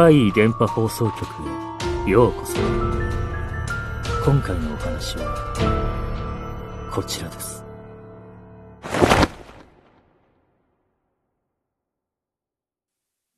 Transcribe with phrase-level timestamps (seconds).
[0.00, 1.26] 怪異電波放送局
[2.06, 2.56] へようこそ。
[4.24, 7.64] 今回のお話はこちらです。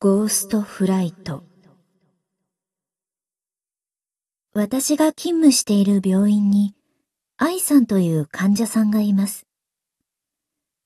[0.01, 1.45] ゴーストフライト。
[4.53, 6.75] 私が勤務している病院に
[7.39, 9.47] 愛さんという患者さんがいます。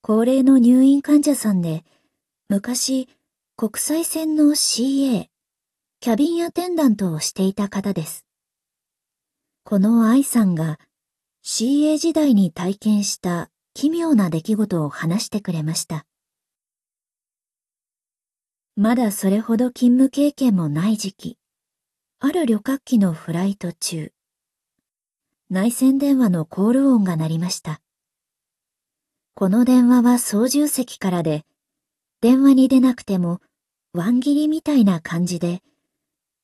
[0.03, 1.83] 高齢の入院患者さんで
[2.49, 3.09] 昔
[3.57, 5.34] 国際線の CA
[6.05, 8.27] キャビンアテンダントをしていた方です。
[9.65, 10.79] この愛さんが
[11.43, 16.05] CA 時代に体験した奇妙な出来事を話してくれました。
[18.77, 21.39] まだそれほど勤務経験もない時期、
[22.21, 24.13] ある旅客機のフライト中、
[25.49, 27.81] 内線電話のコール音が鳴りました。
[29.35, 31.47] この電話は操縦席からで、
[32.21, 33.41] 電話に出なくても、
[33.95, 35.63] ワン切りみたいな感じで、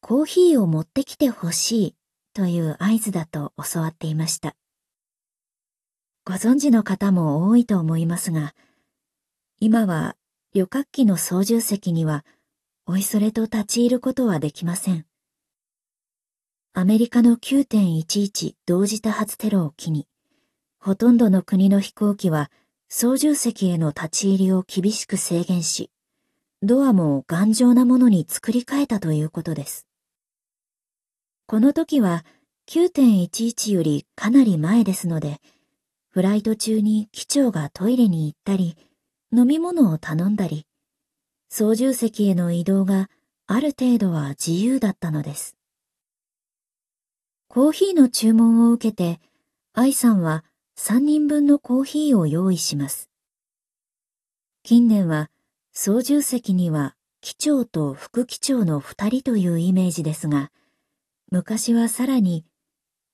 [0.00, 1.94] コーヒーを持ってきてほしい
[2.34, 4.56] という合図だと教わっていました。
[6.24, 8.54] ご存知の方も多いと思いますが、
[9.60, 10.16] 今は
[10.54, 12.24] 旅客機の操縦席には
[12.86, 15.06] おいそれと立ち入ることはできません。
[16.72, 20.06] アメリカの9.11同時多発テロを機に、
[20.78, 22.50] ほとんどの国の飛行機は
[22.88, 25.90] 操縦席への立ち入りを厳しく制限し、
[26.62, 29.89] ドアも頑丈なものに作り変えたということです。
[31.50, 32.24] この時は
[32.68, 35.40] 9.11よりかなり前ですので、
[36.08, 38.76] フライト中に機長がトイレに行ったり、
[39.36, 40.64] 飲み物を頼んだり、
[41.48, 43.10] 操縦席への移動が
[43.48, 45.56] ある程度は自由だったのです。
[47.48, 49.20] コーヒーの注文を受けて、
[49.72, 50.44] 愛さんは
[50.78, 53.10] 3人分のコーヒーを用意します。
[54.62, 55.30] 近年は
[55.72, 60.52] 操縦席には機長と副機長の2人というイメージですが、
[61.30, 62.44] 昔はさらに、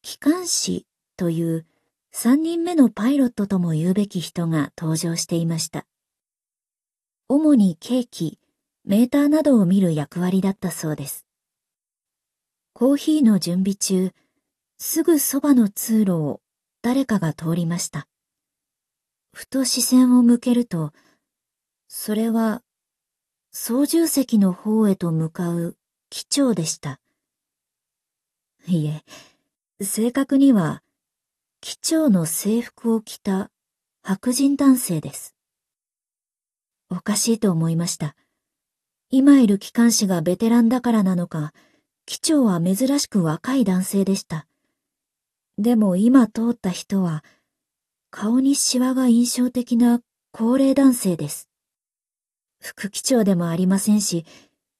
[0.01, 0.87] 機関士
[1.19, 1.67] という
[2.13, 5.87] 三人目のパイロットとも言うべき人が登場していました。
[7.29, 8.39] 主にケーキ、
[8.87, 11.27] メーターなどを見る役割だったそうです。
[12.73, 14.13] コーヒーの準備中、
[14.79, 16.41] すぐそばの通路を
[16.81, 18.09] 誰かが通りました。
[19.35, 20.95] ふと視線を向けると、
[21.87, 22.63] それは
[23.53, 25.77] 操縦席の方へと向かう
[26.09, 26.99] 機長でした。
[28.69, 29.05] いえ、
[29.85, 30.83] 正確には、
[31.61, 33.51] 機長の制服を着た
[34.03, 35.37] 白人男性です。
[36.91, 38.17] おかしいと思いました。
[39.09, 41.53] 今いる機関士がベテランだからなのか、
[42.07, 44.49] 機長は珍しく若い男性でした。
[45.59, 47.25] でも今通った人は、
[48.11, 50.01] 顔にシワが印象的な
[50.33, 51.49] 高齢男性です。
[52.61, 54.25] 副機長でもありませんし、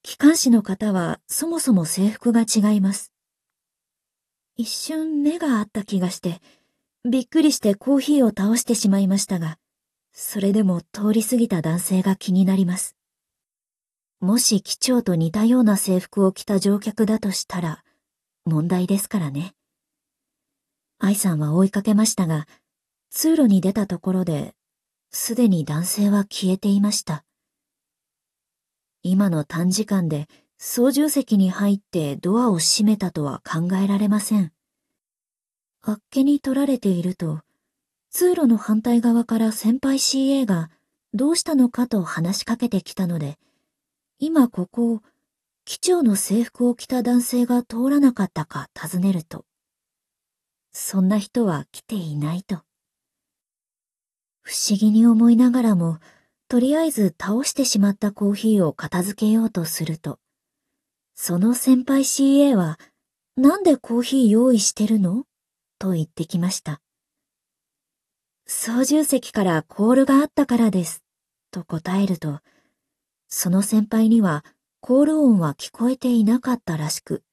[0.03, 3.13] 機関士の方はそもそも制服が違います。
[4.59, 6.41] 一瞬目があった気がして、
[7.07, 9.59] びっくりしてコーヒーを倒してしまいましたが、
[10.13, 12.95] それでも通り過ぎた男性が気になります。
[14.19, 17.83] もし機長と似たような制服を着た乗客だとしたら、
[18.45, 19.53] 問題ですからね。
[20.97, 22.47] 愛さんは追いかけましたが、
[23.11, 24.55] 通路に出たところで、
[25.11, 27.23] すでに男性は消えていました。
[29.03, 30.27] 今の短時間で
[30.59, 34.51] 操縦席に入ってドアを閉めたとは考えられません。
[35.83, 37.41] あっけに取られていると、
[38.09, 40.71] 通路の反対側から先輩 CA が
[41.13, 43.37] どうしたのかと話しかけてきたので、
[44.19, 45.01] 今ここを
[45.63, 49.45] 機長の制服を着た男性が通らなかったか尋ねると、
[50.71, 52.63] そんな人は来ていないと。
[54.41, 55.99] 不思議に思いながらも、
[56.47, 60.19] とりあえず倒してしまったコーヒーを片付けようとすると、
[61.19, 62.79] その先輩 CA は、
[63.37, 65.23] なんでコーヒー用意してるの？
[65.79, 66.79] と言ってきました。
[68.45, 71.03] 操縦席からコールがあったからです。
[71.49, 72.39] と答えると、
[73.27, 74.45] その先輩には
[74.79, 77.23] コール音は聞こえていなかったらしく、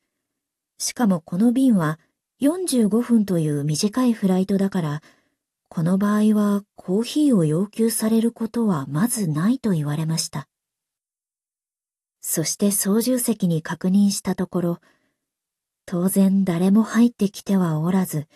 [0.79, 2.01] しかもこの便は
[2.41, 5.03] 45分という短いフライトだから、
[5.69, 10.49] この場合はコーヒーを要求されることはまずないと言われました。
[12.27, 14.81] そして操縦席に確認したところ、
[15.85, 18.29] 当然誰も入ってきてはおらず、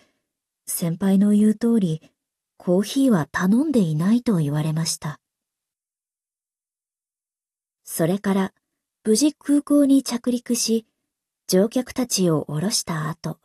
[0.67, 2.11] 先輩の言う通り、
[2.57, 5.19] コーヒーは頼んでいないと言われました。
[7.83, 8.53] それから、
[9.03, 10.85] 無事空港に着陸し、
[11.47, 13.39] 乗客たちを降ろした後、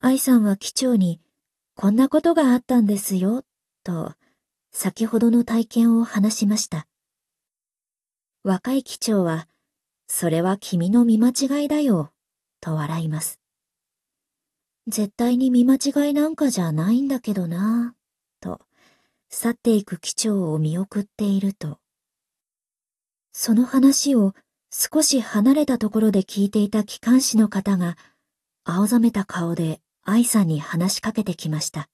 [0.00, 1.20] 愛さんは機長に、
[1.76, 3.44] こんなことがあったんですよ、
[3.84, 4.14] と、
[4.72, 6.89] 先ほどの体験を話しました。
[8.42, 9.48] 若い機長は、
[10.06, 12.10] それは君の見間違いだよ、
[12.62, 13.38] と笑います。
[14.86, 17.94] 絶対に見間違いなんかじゃないんだけどな、
[18.40, 18.58] と、
[19.28, 21.80] 去っていく機長を見送っていると、
[23.32, 24.34] その話を
[24.70, 27.98] 少し離れたところで聞いていた機関士の方が、
[28.64, 31.90] 青ざめた顔で愛さんに話しかけてきました。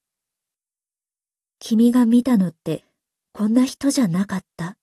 [1.58, 2.84] 君が見たのって
[3.32, 4.76] こんな人じゃなかった、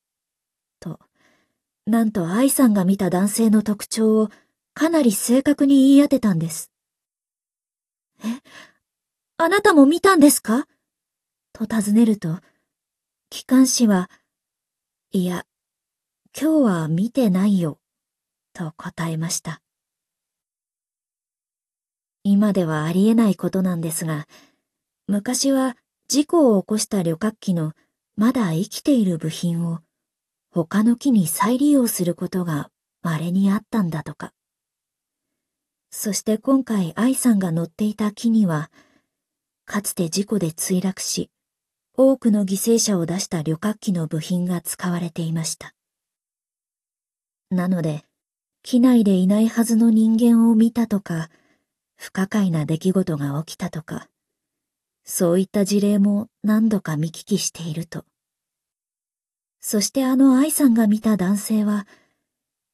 [1.86, 4.30] なんと愛さんが見た男性の特徴を
[4.74, 6.72] かなり正確に言い当てたんです。
[8.24, 8.28] え、
[9.38, 10.66] あなたも見たんですか？
[11.52, 12.40] と尋ねると、
[13.30, 14.10] 機関士は、
[15.12, 15.46] いや、
[16.40, 17.80] 今日は見てないよ、
[18.54, 19.62] と答えました。
[22.24, 24.26] 今ではありえないことなんですが、
[25.08, 25.76] 昔は
[26.08, 27.74] 事故を起こした旅客機の
[28.16, 29.80] まだ生きている部品を
[30.56, 32.70] 他の木に再利用することが
[33.02, 34.34] 稀にあったんだとか。
[35.90, 38.70] そして今回愛さんが乗っていた木には、
[39.66, 41.32] かつて事故で墜落し、
[41.98, 45.74] 多くの犠牲者を出した旅客機の部品が使われていました。
[47.50, 48.06] なので、
[48.62, 51.32] 機内でいないはずの人間を見たとか、
[51.96, 54.08] 不可解な出来事が起きたとか、
[55.04, 58.06] そういった事例も何度か見聞きしていると。
[59.66, 61.88] そしてあの愛さんが見た男性は、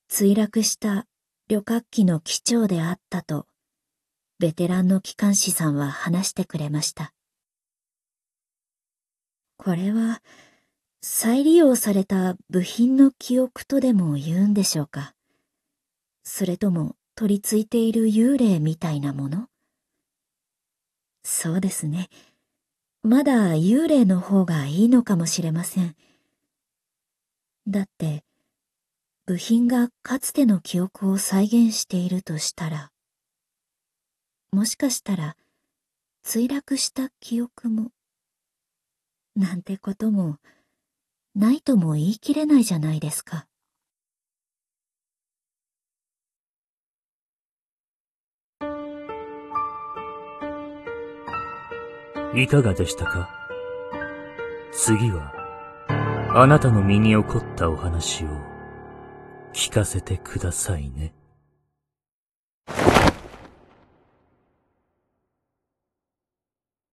[0.10, 1.06] 墜落した
[1.48, 3.46] 旅客機の機長であったと、
[4.40, 7.14] ベテランの機関士さんは話してくれました。
[9.58, 10.24] これは、
[11.00, 15.14] 再利用された部品の記憶とでも言うんでしょうか。
[16.24, 19.48] それとも取り付いている幽霊みたいなもの
[21.24, 22.10] そうですね。
[23.04, 25.96] まだ幽霊の方がいいのかもしれません。
[27.70, 28.24] だって、
[29.28, 32.92] 部品がかつての記憶を再現しているとしたら、
[34.52, 35.36] もしかしたら、
[36.26, 37.92] 墜落した記憶も、
[39.36, 40.38] なんてことも、
[41.36, 43.46] ないとも言い切れないじゃないですか。
[52.36, 53.30] いかがでしたか？
[54.72, 55.39] 次は、
[56.32, 58.28] あなたの身に起こったお話を
[59.52, 61.12] 聞かせてくださいね。